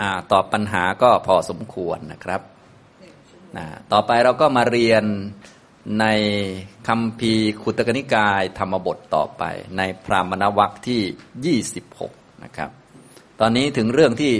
[0.00, 2.40] อ่าตอบปัญหาก็พอสมควรนะครับ
[3.56, 5.04] นะต่อไปเราก็มาเรียน
[6.00, 6.06] ใน
[6.88, 7.32] คำพี
[7.62, 9.42] ขุตกนิกายธรรมบทต่อไป
[9.76, 11.60] ในพรามณวัคที่
[12.00, 12.70] 26 นะครับ
[13.40, 14.32] ตอนนี้ถึงเรื่องที่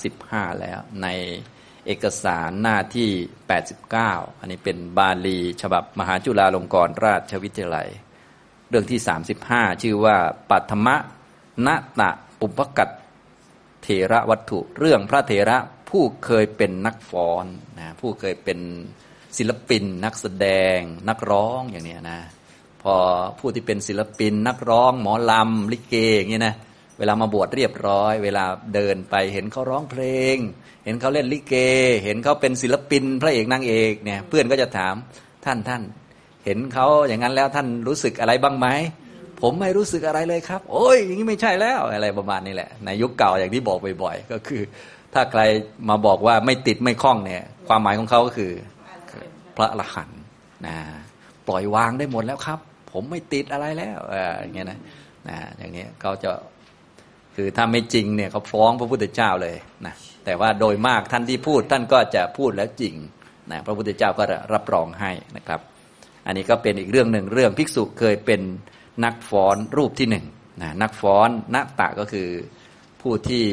[0.00, 1.08] 35 แล้วใน
[1.86, 3.10] เอกสารหน้าที่
[3.76, 7.88] 89 อันนี้เป็นบาลีฉบับมหาจุฬาลงกรณราชวิทยาลัย
[8.68, 9.00] เรื่องที่
[9.40, 10.16] 35 ชื่อว่า
[10.50, 10.96] ปัทมะ
[11.66, 11.68] น
[12.00, 12.10] ตะ
[12.42, 12.88] อุปกัต
[13.82, 15.58] เถระวัตถุ เรื่องพระเถระ
[15.90, 17.46] ผู้เคยเป็นนักฟ้อน
[17.78, 18.58] นะผู้เคยเป็น
[19.38, 22.20] ศิลปิน นักแสดง นักร้องอย่างนี้นะ
[22.82, 22.94] พอ
[23.38, 26.54] ผู้ที่เป็นศิลปิน นักร้อง หมอลำลิเกอย่างนี้นะ
[26.98, 30.02] เวลามาบวชเรียบร้อย เวลาเดินไปเห็นเขาร้องเพล
[30.34, 30.36] ง
[30.84, 31.54] เห็นเขาเล่นลิเก
[32.04, 34.94] เห็นเขาเป็นศิลปิน พระเอกนางเอกเนี่ยเพื่อนก็จะถาม
[35.44, 35.82] ท่านท่าน
[36.44, 38.66] เห็นเขาอย่างนั้นแล้วท่านรู้สึกอะไรบ้างไหม
[39.42, 44.62] ผมไม่รู้สึกอะไรเลยครับ โอ้ยอย่างนี้ไม่ใช่แล้วอะไรประมาณนี้แหละในยุคเก่าอย่างที่บอกบ่อยๆก็คือ
[45.14, 45.40] ถ้าใคร
[45.88, 48.52] มาบอกว่าไม่ติดไม่คล้องเนี่ย ความหมายของเขาก็คือ
[49.56, 50.20] พระอรหันต์
[50.66, 50.76] นะ
[51.48, 52.58] ปล่อยวางได้หมดแล้วครับ
[52.92, 53.98] ผมไม่ติดอะไรแล้ว
[54.40, 54.78] อย่างเงี้ยนะ
[55.28, 56.30] นะอย่างเงี้ยเขาจะ
[57.36, 59.94] คือถ้าไม่จริงเนี่ยเขาฟ้องพระพุทธเจ้าเลยนะ
[60.24, 62.94] แต่ว่าโดยมากท่านที่พูดท่านก็จะพูดแล้วจริง
[63.50, 65.60] นะพระพุทธเจ้าก็รับรองให้นะครับ
[66.26, 68.40] อันนี้ก็เป็นอีกเรื่องหนึ่งเรื่องภิกษุเคยเป็น
[69.04, 70.26] นักฟ้อนรูปที่หนึ่ง
[70.62, 72.28] นะนักฟ้อนนักตะก็คือ
[73.00, 73.46] ผู้ที่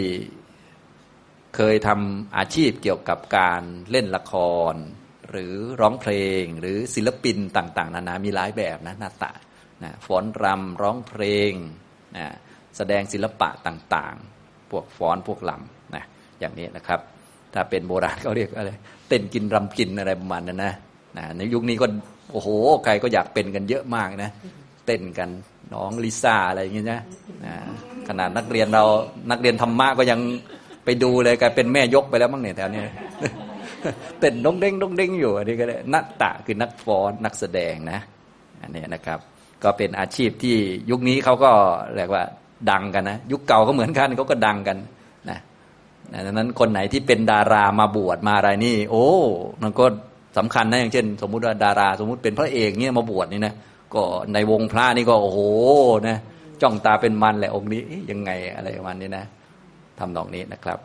[1.55, 4.33] เคยทำอาชีพเกี่ยวกับการเล่นละค
[4.71, 4.73] ร
[5.29, 9.31] หรือร้องเพลงหรือศิลปินต่างๆ นานามีหลายแบบนะนาตะ
[9.83, 11.51] นะฟ้อนรำร้องเพลง
[12.17, 12.25] นะ
[12.77, 16.03] แสดงศิลปะต่างๆ พวกฟ้อนพวกลำนะ
[16.39, 16.99] อย่างนี้นะครับ
[17.53, 18.71] ถ้าเป็นโบราณเขาเรียกอะไร
[19.07, 20.73] เต้นกินรำกินอะไรประมาณนั้นนะ
[21.17, 21.85] นะในยุคนี้ก็
[22.31, 22.49] โอ้โห
[22.83, 24.31] ใครก็อยากเป็นกันเยอะมากนะ
[24.87, 25.29] เต้นกัน
[25.73, 27.01] น้องลิซ่าอะไรอย่างเงี้ยนะ
[28.07, 28.83] ขนาดนักเรียนเรา
[29.31, 30.19] นักเรียนธรรมะก็ยัง
[30.85, 32.81] ไปดูเลยกลายเป็นแม่ยกไปแล้วมั้งเนี่ยแถวนี้
[34.19, 37.99] เต้นดงเด้งดงเด้งอยู่อันนี้ก็ได้นักตะคือนักฟ้อนนักแสดงนะ
[38.61, 39.19] อันนี้นะครับ
[39.63, 40.55] ก็เป็นอาชีพที่
[40.89, 41.51] ยุคนี้เขาก็
[41.95, 42.23] เรียกว่า
[42.71, 44.77] ดังกันนะยุคเก่าก็เหมือนกันเขาก็ดังกัน
[45.29, 45.39] นะ
[46.25, 49.05] ดังนั้นคนไหนที่เป็นดารามาบวชมาอะไรนี่ โอ้
[49.63, 49.85] มันก็
[50.37, 53.53] สำคัญนะอย่างเช่น สมมุติว่าดารา สมมุติเป็นพระเอกเนี่ยมาบวชนี่นะ
[53.93, 54.03] ก็
[54.33, 55.39] ในวงพระนี่ก็โอ้โห
[56.07, 56.17] นะ
[56.61, 59.25] จ้องตาเป็นมันแหละองค์นี้ยังไงอะไรประมาณนี้นะ
[59.99, 60.79] ทำนองนี้นะครับ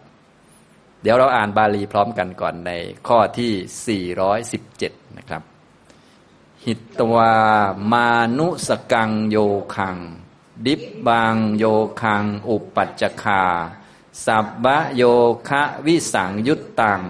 [1.03, 2.73] เดี๋ยวเราอ่านบาลีพร้อมกันก่อนใน
[3.09, 4.03] ข้อที่
[4.51, 5.43] 417 นะครับ
[6.65, 7.35] หิตวา
[7.93, 8.09] มา
[8.39, 9.37] นุสกังโย
[9.77, 9.97] คัง
[10.67, 11.65] ดิบบางโย
[12.03, 13.43] คัง อุปัจจคา
[14.25, 15.03] สับบะโย
[15.49, 17.01] คะวิสังยุตตัง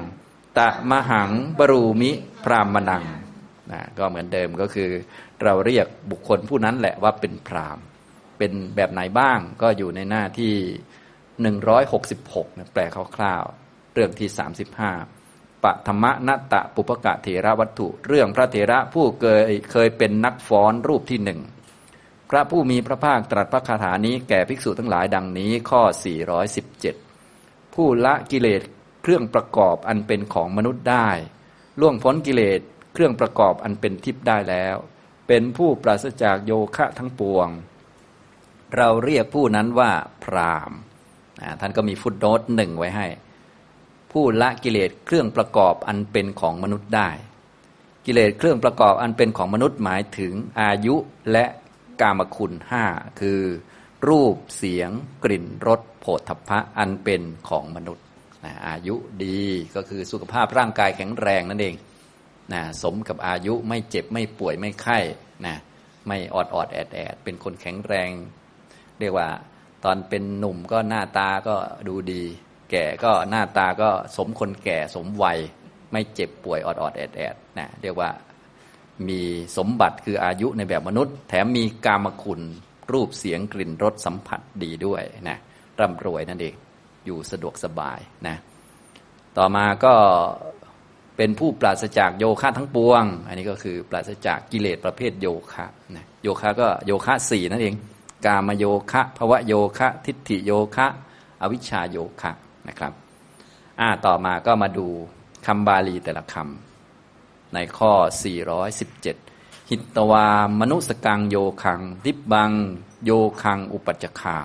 [0.58, 2.10] ตะมหังบรูมิ
[2.44, 3.04] พรามนัง
[3.72, 4.90] นะก็เหมือนเดิมก็คือ
[5.44, 7.78] เราเรียกบุคคลผู้นั้นแหละว่าเป็นพราม
[8.38, 10.54] เป็นแบบไหนบ้างก็อยู่ในหน้าที่
[11.42, 12.82] หนึ่งร้อยหกสิบหกแปล
[13.16, 14.90] คร่าวๆ เรื่องที่สามสิบห้า
[15.64, 21.40] ปธรรมนัตตะปุปกะเถระวัตถุ เรื่องพระเถระผู้เคยเคยเป็นนักฟ้อนรูปที่หนึ่ง
[22.30, 25.82] พระผู้มีพระภาคตรัสพระคาถานี้แก่ภิกษุทั้งหลายดังนี้ข้อ
[26.78, 28.62] 417 ผู้ละกิเลส
[29.02, 31.08] เครื่องประกอบอันเป็นของมนุษย์ได้
[31.80, 32.60] ล่วงพ้นกิเลส
[32.92, 34.76] เครื่องประกอบอันเป็นทิพย์ได้แล้ว
[35.28, 37.48] เป็นผู้ปราศจากโยคะทั้งปวง
[38.76, 39.92] เราเรียกผู้นั้นว่า
[40.24, 40.72] พราม
[41.60, 43.06] ท่านก็มีฟุตโนตหนึ่งไว้ให้
[44.12, 47.10] ผู้ละกิเลสเครื่องประกอบอันเป็นของมนุษย์ได้
[48.06, 50.94] กิเลสเครื่องประกอบอันเป็นของมนุษย์หมายถึงอายุ
[51.32, 51.44] และ
[52.00, 52.84] กามคุณห้า
[53.20, 53.40] คือ
[54.08, 54.90] รูปเสียง
[55.24, 58.04] กลิ่นรสโผฏฐัพพะอันเป็นของมนุษย์
[58.68, 59.42] อายุดี
[59.74, 61.74] ก็คือสุขภาพร่างกายแข็งแรงนั่นเอง
[62.52, 64.98] นะสมกับอายุไม่เจ็บไม่ป่วยไม่ไข้
[65.46, 65.56] นะ
[66.06, 68.10] ไม่ออดออดแอดแอดเป็นคนแข็งแรง
[68.98, 69.28] เรียกว่า
[69.84, 71.56] ตอนเป็นหนุ่มก็หน้าตาก็
[71.88, 72.22] ดูดี
[72.70, 75.38] แก่ก็หน้าตาก็สมคนแก่สมวัย
[75.92, 78.10] ไม่เจ็บป่วยออดออดแอดแอดนะเรียกว่า
[79.08, 79.20] มี
[79.56, 82.40] สมบัติคืออายุในแบบมนุษย์ แถมมีกามคุณ
[82.92, 85.38] รูปเสียงกลิ่นรสสัมผัสดีด้วยนะ
[85.80, 86.54] ร่ำรวยนั่นเอง
[87.06, 88.36] อยู่สะดวกสบายนะ
[89.36, 89.94] ต่อมาก็
[91.16, 95.66] เป็นผู้ปราศจากโยคะทั้งปวง อันนี้ก็คือปราศจากกิเลสประเภทโยคะ
[95.96, 97.74] นะโยคะก็โยคะสี่นั่นเอง
[98.26, 100.86] กามโยคะภวะโยคะ ทิฏฐิโยคะ
[101.42, 102.32] อวิชชาโยคะ
[102.68, 102.92] นะครับ
[103.80, 104.86] อ่าต่อมาก็มาดู
[105.46, 107.92] คำบาลีแต่ละคำในข้อ
[108.82, 110.26] 417 หิตวา
[110.60, 112.52] มนุสกังโยคังทิบบัง
[113.04, 113.10] โย
[113.42, 114.38] คังอุปัจคา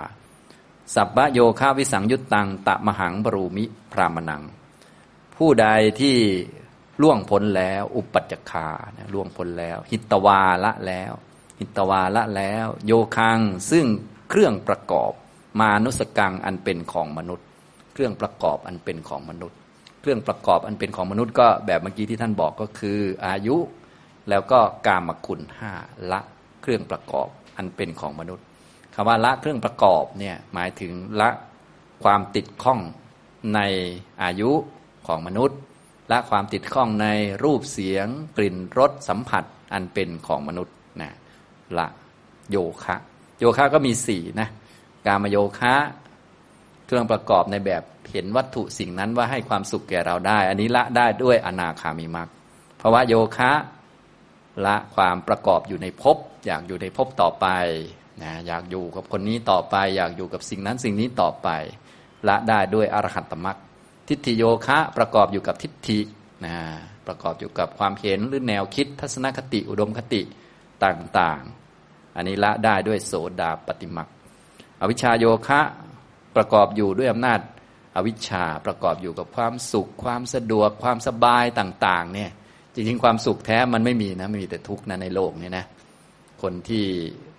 [0.95, 4.43] สัพพโยคะวิสังยุตตังตะมหังบรูมิพรามนัง
[5.38, 5.68] ผู้ใด
[6.01, 6.18] ที่
[7.01, 8.68] ล่วงพ้นแล้ว อุปัจคา
[9.13, 11.13] ล่วงพ้นแล้ว หิตวาละแล้ว
[11.60, 13.39] หิตวาละแล้ว โยคัง
[13.72, 13.86] ซึ่ง
[14.30, 15.12] เครื่องประกอบ
[15.60, 17.45] มานุสกังอันเป็นของมนุษย์
[17.94, 19.57] เคเครื่องประกอบอันเป็นของมนุษย์
[20.01, 23.57] เครื่องประกอบอันเป็นของมนุษย์ก็แบบเมื่อกี้ที่ท่านบอกก็คือ อายุ
[24.30, 25.72] แล้วก็กามคุณห้า
[26.12, 26.19] ละ
[26.62, 28.45] เครื่องประกอบอันเป็นของมนุษย์
[28.94, 31.30] คำว่าละเครื่องประกอบเนี่ยหมายถึงละ
[32.04, 32.80] ความติดข้อง
[33.54, 33.60] ใน
[34.24, 34.51] อายุ
[35.07, 35.57] ของมนุษย์
[36.11, 37.07] ละความติดข้องใน
[37.44, 38.07] รูปเสียง
[38.38, 41.11] กลิ่นรสสัมผัสอันเป็นของมนุษย์นะ
[41.77, 41.88] ละ
[42.51, 42.95] โยคะ
[43.39, 44.47] โยคะก็มีสี่นะ
[45.05, 45.75] กามโยคะ
[46.85, 52.27] เครื่องประกอบในแบบเห็นวัตถุสิ่งนั้นว่าให้ความสุขแก่เราได้ อันนี้ละได้ด้วยอนาคามิมัก
[52.77, 53.51] เพราะว่าโยคะ
[54.65, 57.47] ละความประกอบอยู่ในภพอยากอยู่ในภพต่อไป
[58.23, 61.50] นะอยากอยู่กับคนนี้ต่อไป อยากอยู่กับสิ่งนั้นสิ่งนี้ต่อไป
[62.27, 63.57] ละได้ด้วยอรหัตตมรรค
[64.07, 66.00] ทิฏฐิโยคะประกอบอยู่กับทิฏฐิ
[66.45, 66.56] นะ
[67.07, 70.21] ประกอบอยู่กับความเห็นหรือแนวคิดทัศนคติอุดมคติ
[70.86, 74.07] ต่างๆ อันนี้ละได้ด้วยโสดาปฏิมัก
[74.81, 75.62] อวิชชาโยคะ
[76.36, 77.39] ประกอบอยู่ด้วยอำนาจ
[77.95, 82.31] อวิชชาประกอบอยู่กับความสุข ความสะดวกความสบายต่าง ๆ เนี่ย
[82.74, 85.65] จริงๆความสุขแท้มันไม่มีนะไม่มีแต่ทุกข์นะในโลกนี้นะ
[86.42, 86.86] คนที่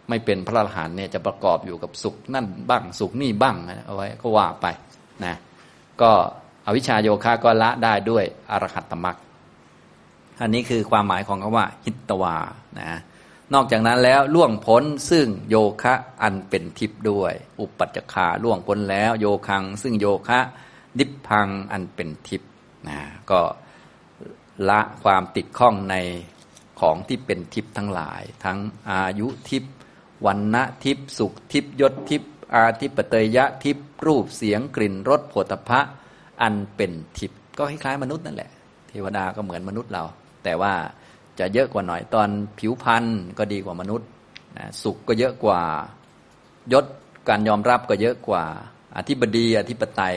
[0.08, 3.56] ไม่เป็นพระอรหันต์เนี่ยจะประกอบอยู่กับสุขนั่นบ้างสุขนี่บ้าง
[3.86, 4.66] เอาไว้ก็ว่าไป
[5.24, 5.34] นะ
[6.02, 6.12] ก็
[6.68, 9.16] อวิชชาโยคะก็ละได้ด้วยอรหัตตมรรค
[10.40, 12.36] อันนี้คือความหมายของคำว่า หิตวา
[12.78, 12.98] นะ
[13.54, 20.40] นอกจากนั้นแล้วล่วงพ้นซึ่งโยคะอันเป็นทิพย์ด้วย อุปัจจคาล่วงพ้นแล้วโยคัง ซึ่งโยคะ
[20.98, 22.50] ดิพพังอันเป็นทิพย์
[22.88, 22.98] นะ
[23.30, 23.40] ก็
[24.68, 25.96] ละความติดข้องใน
[26.80, 28.58] ของที่เป็นทิพย์ทั้งหลาย ทั้ง
[28.90, 29.74] อายุทิพย์
[30.26, 35.80] วันณะทิพย์สุขทิพย์ยศทิพย์อาทิปเตยะทิพย์รูปเสียงกลิ่นรสผลพะ
[36.42, 38.50] อันเป็นทิพย์ก็คล้ายๆมนุษย์นั่นแหละ
[38.88, 40.04] เทวดาก็เหมือนมนุษย์เรา
[40.44, 40.72] แต่ว่า
[41.38, 43.04] จะเยอะกว่าหน่อยตอนผิวพรรณ
[43.38, 44.08] ก็ดีกว่ามนุษย์
[44.82, 45.60] สุขก็เยอะกว่า
[46.72, 46.84] ยศ
[47.28, 48.44] การยอมรับก็เยอะกว่า
[48.96, 50.16] อธิบดีอธิปไตย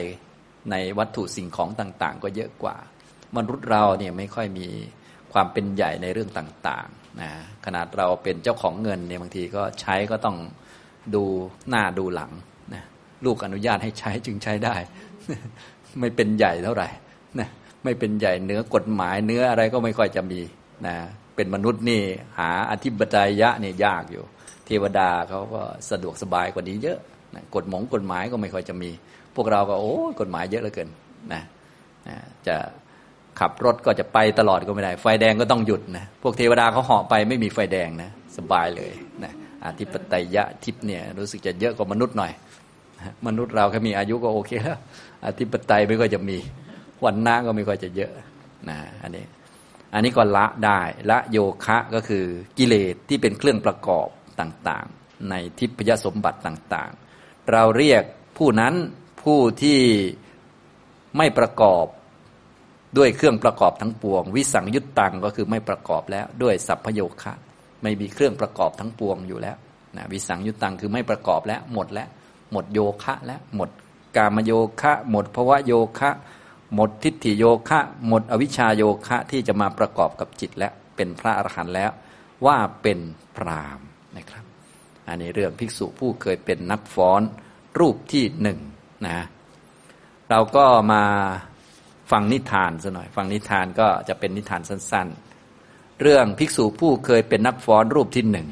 [0.71, 2.75] ในวัตถุสิ่งของต่าง ๆ ก็เยอะกว่า
[3.38, 4.68] มนุษย์เราเนี่ยไม่ค่อยมี
[5.33, 7.31] ความเป็นใหญ่ในเรื่องต่างๆนะ
[7.65, 10.38] ขนาดเราเป็นเจ้าของเงินเนี่ยบางทีก็ใช้ก็ต้อง
[11.15, 11.23] ดู
[11.69, 12.31] หน้าดูหลัง
[13.25, 14.75] ลูกอนุญาตให้ใช้จึงใช้ได้
[16.00, 16.88] ไม่เป็นใหญ่เท่าไหร่
[17.39, 17.50] นะ
[17.83, 20.41] ไม่เป็นใหญ่เนื้อกฎหมายเนื้ออะไรก็ไม่ค่อยจะมี
[20.88, 20.95] นะ
[21.35, 22.01] เป็นมนุษย์นี่
[22.39, 24.23] หาอธิบดียะนี่ยากอยู่
[24.65, 27.00] เทวดาเขาก็สะดวกสบายกว่านี้เยอะ
[27.35, 28.91] นะกฎหมงกฎหมายก็ไม่ค่อยจะมี
[29.35, 30.89] พวกเราก็โอ้กฎหมายเยอะเหลือเกิน
[31.33, 31.41] นะ
[32.07, 32.56] นะจะ
[33.39, 38.91] ขับรถก็จะไปตลอดก็ไม่ได้ ไฟแดงก็ต้องหยุดนะพวกเทวดาเขาเหาะไปไม่มีไฟแดงนะสบายเลย
[39.23, 39.33] นะ
[39.65, 42.31] อธิปไตยะทิพย์เนี่ยรู้สึกจะเยอะกว่ามนุษย์หน่อย
[43.27, 44.80] มนุษย์เราแค่มีอายุก็โอเคแล้ว
[45.25, 46.38] อธิปไตยไม่ค่อยจะมี
[47.06, 48.12] วันหน้าก็ไม่ค่อยจะเยอะ
[48.69, 49.25] นะอันนี้
[49.94, 52.25] อันนี้ก็ละได้ ละโยคะก็คือ
[52.57, 54.07] กิเลสที่เป็นเครื่องประกอบ
[54.39, 58.03] ต่างๆ ในทิพยสมบัติต่างๆ เราเรียก
[58.38, 58.74] ผู้นั้น
[59.24, 59.80] ผู้ที่
[61.18, 61.86] ไม่ประกอบ
[62.97, 67.33] ด้วยเครื่องประกอบทั้งปวง วิสังยุตตังก็คือไม่ประกอบแล้วด้วยสัพพโยคะ
[67.83, 69.57] ไม่มีเครื่องประกอบทั้งปวงอยู่แล้ว
[69.97, 72.07] นะวิสังยุตตังคือไม่ประกอบแล้วหมดแล้ว
[72.51, 73.69] หมดโยคะแล้วหมด
[74.15, 74.51] กามโย
[74.81, 76.12] คะ หมดภวะโยคะ
[76.75, 81.92] หมดทิฏฐิโยคะ หมดอวิชชาโยคะที่จะมาประกอบกับจิตและเป็นพระอรหันต์แล้ว
[82.45, 83.00] ว่าเป็น
[83.38, 83.80] พราม
[84.18, 84.44] นะครับ
[85.07, 87.21] อันนี้เรื่องภิกษุผู้เคยเป็นนักฟ้อน
[87.80, 88.59] รูปที่หนึ่ง
[89.07, 89.19] นะ
[90.30, 91.04] เราก็มา
[92.12, 95.07] ฟังนิทานซะหน่อย ฟังนิทานก็จะเป็นนิทานสั้น
[95.54, 98.47] ๆ เรื่องภิกษุผู้เคยเป็นนักฟ้อนรูปที่หนึ่ง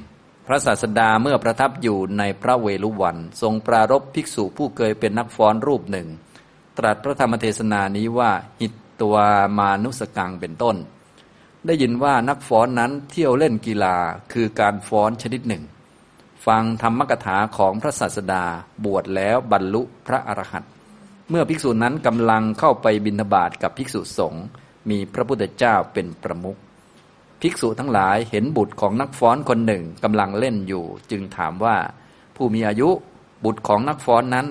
[0.51, 6.07] ระศาสดาเมื่อประทับอยู่ในพระเวลุวัน ทรงปรารบภิกษุผู้เคยเป็นนักฟ้อนรูปหนึ่ง
[6.77, 9.17] ตรัสพระธรรมเทศนานี้ว่าหิตตัว
[9.57, 10.75] มานุสกังเป็นต้น
[11.65, 13.97] ได้ยินว่านักฟ้อนนั้นเที่ยวเล่นกีฬา
[14.33, 15.63] คือการฟ้อนชนิดหนึ่ง
[16.45, 18.43] ฟังธรรมกถาของพระศาสดา
[18.85, 20.71] บวชแล้วบรรลุพระอรหันต์
[21.29, 24.45] เมื่อภิกษุนั้นกำลังเข้าไปบิณฑบาตกับภิกษุสงฆ์
[24.89, 26.59] มีพระพุทธเจ้าเป็นประมุข
[27.41, 31.77] ภิกษุทั้งหลายเห็นบุตรของนักฟ้อนคนหนึ่งกำลังเล่นอยู่ จึงถามว่า
[32.35, 32.89] ผู้มีอายุ
[33.45, 34.47] บุตรของนักฟ้อนนั้น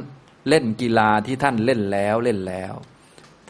[0.49, 2.73] เล่นกีฬาที่ท่านเล่นแล้วเล่นแล้ว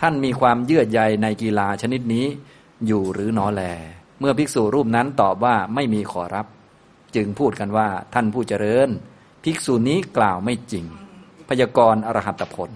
[0.00, 2.26] ท่านมีความเยื่อใยในกีฬาชนิดนี้
[2.86, 3.62] อยู่หรือหนอแล
[4.20, 6.46] เมื่อภิกษุรูปนั้นตอบว่าไม่มีขอรับ
[7.16, 8.88] จึงพูดกันว่าท่านผู้เจริญ
[9.44, 10.86] ภิกษุนี้กล่าวไม่จริง
[11.48, 12.70] พยากรณ์อรหัตผล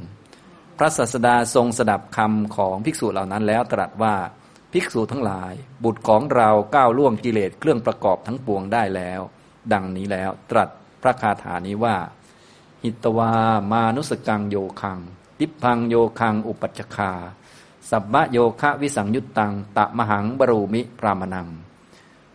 [0.78, 4.14] พระศาสดาทรงสดับคำของภิกษุเหล่านั้นแล้วตรัสว่า
[4.72, 5.52] ภิกษุทั้งหลาย
[5.84, 9.20] บุตรของเราก้าวล่วงกิเลสเครื่องประกอบทั้งปวงได้แล้ว
[9.72, 10.68] ดังนี้แล้ว ตรัส
[11.02, 11.96] พระคาถานี้ว่า
[12.82, 13.32] หิตวา
[13.72, 14.98] มานุสกังโยคัง
[15.38, 17.12] ติพังโยคังอุปัชคา
[17.90, 21.48] สัมมโยคะวิสังยุตตัง ตะมหังบรูมิพรามนัง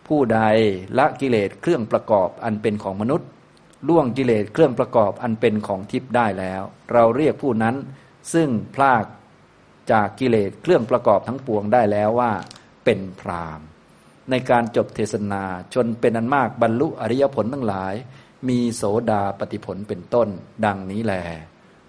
[0.07, 0.39] ผู้ใด
[0.97, 3.29] ละกิเลสเครื่องประกอบอันเป็นของมนุษย์
[3.87, 7.75] ล่วงกิเลสเครื่องประกอบอันเป็นของทิพย์ได้แล้ว เราเรียกผู้นั้น
[8.33, 9.05] ซึ่งพลาก
[9.91, 12.31] จากกิเลสเครื่องประกอบทั้งปวงได้แล้วว่า
[12.85, 13.59] เป็นพราม
[14.29, 17.93] ในการจบเทศนาชนเป็นอันมากบรรลุอริยผลทั้งหลาย
[18.49, 20.27] มีโสดาปฏิผลเป็นต้น
[20.65, 21.13] ดังนี้แล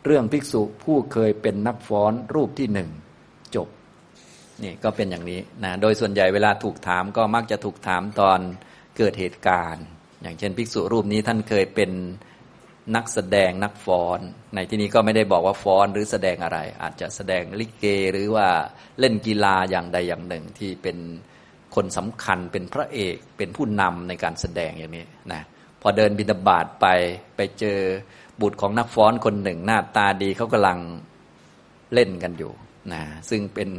[0.04, 2.90] เรื่องภิกษุผู้เคยเป็นนักฟ้อนรูปที่หนึ่ง
[3.54, 3.68] จบ
[4.62, 8.40] นี่ก็เป็นอย่างนี้นะโดยส่วนใหญ่เวลาถูกถามก็มักจะถูกถามตอน
[8.96, 9.84] เกิดเหตุการณ์
[10.22, 11.90] อย่างเช่น ภิกษุรูปนี้ท่านเคยเป็น
[12.96, 14.20] นักแสดงนักฟ้อน
[14.54, 18.46] ในที่นี้ก็ไม่ได้บอกว่าฟ้อนหรือแสดงอะไร อาจจะแสดงลิเกหรือว่า
[19.00, 20.96] เล่นกีฬาอย่างใดอย่างหนึ่งที่เป็น
[21.74, 25.42] คนสำคัญเป็นพระเอกเป็นผู้นำในการแสดงอย่างนี้นะ
[25.82, 26.86] พอเดินบิณฑบาตไป
[27.36, 27.78] ไปเจอ
[28.40, 30.78] บุตรของนักฟ้อนคนหนึ่งหน้าตาดีเขากำลัง
[31.94, 32.52] เล่นกันอยู่
[32.92, 33.70] นะซึ่งเป็น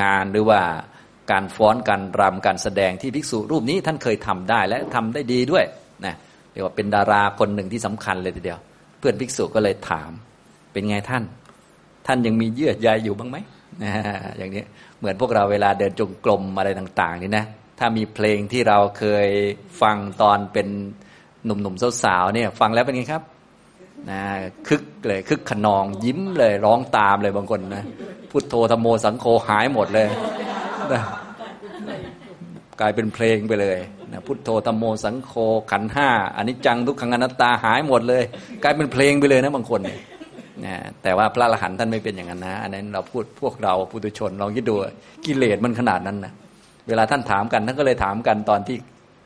[0.00, 0.60] งานหรือว่า
[1.30, 5.64] การฟ้อนการรำการแสดงที่ภิกษุรูปนี้ท่านเคยทำได้และทำได้ดีด้วย
[6.06, 6.14] นะ
[6.54, 8.60] เรียกว่าเป็นดาราคนหนึ่งที่สำคัญเลยทีเดียว
[8.98, 10.10] เพื่อนภิกษุก็เลยถาม
[10.72, 11.22] เป็นไงท่าน
[12.06, 13.36] ท่านยังมีเยื่อใยอยู่บ้างไหม
[14.38, 14.64] อย่างนี้
[14.98, 17.44] เหมือนพวกเราเวลาเดินจงกรมอะไรต่าง ๆ นี่นะ
[17.78, 19.28] ถ้ามีเพลงที่เราเคย
[19.82, 20.68] ฟังตอนเป็น
[21.44, 23.22] หนุ่มๆสาวๆเนี่ย ฟังแล้วเป็นไงครับ
[24.10, 24.22] นะ
[24.68, 27.84] คึกเลยคึกขนองยิ้มเลยร้องตามเลยบางคนนะ
[28.30, 30.08] พุทโธธโมสังโฆหายหมดเลย
[30.92, 31.02] นะ
[32.80, 33.78] กลายเป็นเพลงไปเลย
[34.14, 35.32] นะพุทโธธโมสังโฆ
[35.70, 38.22] ขันห้าอันนี้จังทุกขังอนัตตาหายหมดเลย
[38.62, 39.98] กลายเป็นเพลงไปเลยนะบางคนเนี่ย
[40.64, 44.74] นะแต่ว่าพระอรหันต์ท่านไม่เป็นอย่างนั้นนะอันนั้นเราพูดพวกเราปุถุชนลองคิดดู
[45.24, 46.32] กิเลสมันขนาดนั้นนะ
[46.88, 48.76] เวลาท่านถามกันท่านก็เลยถามกันตอนที่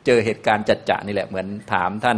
[0.05, 2.17] เจอเหตุการณ์จัดจะนี่แหละเหมือนถามท่าน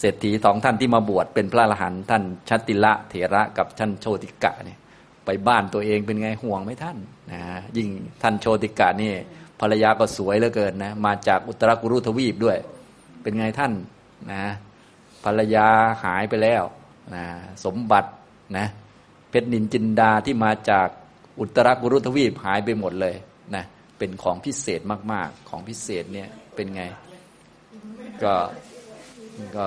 [0.00, 4.78] เศรษฐีสองท่านที่มาบวชเป็นพระอรหันต์ท่านชัตติละเถระกับท่านโชติกะเนี่ย
[5.24, 6.96] ไปบ้านตัวเองเป็นไงห่วงไหมท่าน
[7.32, 7.40] นะ
[7.76, 7.88] ยิ่ง
[8.22, 9.12] ท่านโชติกะนี่
[9.60, 12.58] ภรรยาก็สวยเหลือเกินนะ มาจากอุตรกุรุทวีปด้วย
[13.22, 13.72] เป็นไงท่าน
[14.32, 14.44] นะ
[15.24, 15.66] ภรรยา
[16.04, 16.62] หายไปแล้ว
[17.14, 17.24] นะ
[17.64, 18.10] สมบัติ
[18.56, 18.66] นะ
[19.30, 20.88] เพชรนินจินดาที่มาจาก
[21.40, 23.14] อุตรกุรุทวีปหายไปหมดเลย
[23.54, 23.64] นะ
[23.98, 24.80] เป็นของพิเศษ
[25.12, 26.82] มาก ๆ ของพิเศษเนี่ยเป็นไง
[28.22, 28.34] ก็
[29.56, 29.64] ก็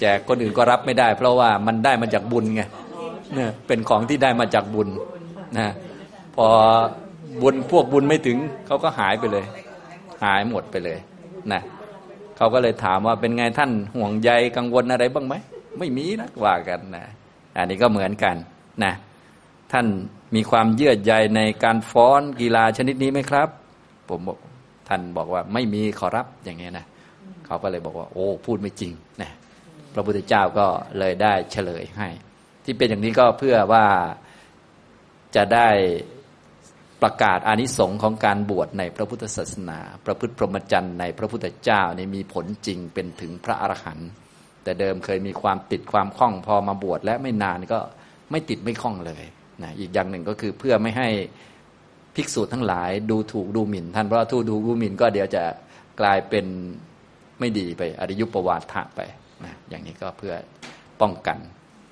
[0.00, 2.62] แจกคนอื่นก็รับไม่ได้ เพราะว่ามันได้มาจากบุญไง
[3.34, 4.88] เนี่ยเป็นของที่ได้มาจากบุญ
[5.58, 5.68] นะ
[6.36, 6.48] พอ
[7.42, 9.44] บุญพวกบุญไม่ถึงเขาก็หายไปเลย
[10.24, 10.98] หายหมดไปเลย
[11.52, 11.62] นะ
[12.36, 15.34] เขาก็เลยถามว่าเป็นไงท่านห่วงใยกังวลอะไรบ้างไหม
[15.78, 17.04] ไม่มีนะว่ากันนะ
[17.56, 18.36] อันนี้ก็เหมือนกัน
[18.84, 18.92] นะ
[19.72, 19.86] ท่าน
[20.34, 23.48] มีความเยื่อใยในการฟ้อนกีฬาชนิดนี้ไหมครับ
[24.08, 24.38] ผมบอก
[24.88, 26.86] ท่านบอกว่าไม่มีขอรับอย่างเงี้ยนะ
[27.46, 29.30] เขาก็เลยบอกว่า โอ้พูดไม่จริงนะ
[29.94, 30.66] พระพุทธเจ้าก็
[30.98, 32.08] เลยได้เฉลยให้
[32.64, 33.84] ที่เป็นอย่างนี้ก็เพื่อว่า
[35.36, 35.68] จะได้
[37.02, 44.08] ประกาศอานิสงส์ของการบวชในพระพุทธศาสนา ประพฤติพรหมจรรย์ในพระพุทธเจ้านี่มีผลจริงเป็นถึงพระอรหันต์
[44.64, 47.78] แต่เดิมเคยมีความติดความคล่องพอมาบวชและไม่นานก็
[48.30, 49.24] ไม่ติดไม่คล่องเลย
[49.62, 51.08] นะอีกอย่างหนึ่งก็คือเพื่อไม่ให้
[52.14, 55.42] ภิกษุทั้งหลายดูถูกดูหมิ่นท่านเพราะทูดูดูหมิ่นก็เดี๋ยวจะ
[56.00, 56.46] กลายเป็น
[57.40, 59.00] ไม่ดีไปอริยุปวาทะไป
[59.44, 60.34] นะอย่างนี้ก็เพื่อ
[61.00, 61.38] ป้องกัน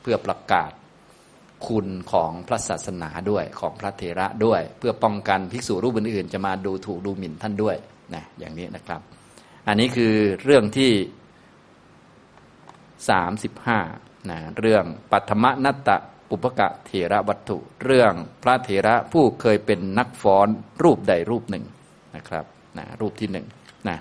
[0.03, 0.71] เพื่อประกาศ
[1.69, 7.77] คุณของพระศาสนาด้วยของพระเถระด้วย เพื่อป้องกันภิกษุรูปอื่นๆ จะมาดูถูกดูหมิ่นท่านด้วย
[8.15, 9.01] นะอย่างนี้นะครับ
[9.69, 10.93] อันนี้คือเรื่องที่
[13.09, 13.79] สามสิบห้า
[14.31, 15.97] นะเรื่องปัทมนัตตะ
[16.29, 20.49] ปุปกะเถระวัตถุ เรื่องพระเถระผู้เคยเป็นนักฟ้อน
[20.83, 21.65] รูปใดรูปหนึ่ง
[22.17, 22.45] นะครับ
[22.79, 23.47] นะรูปที่หนึ่ง
[23.89, 23.99] นะ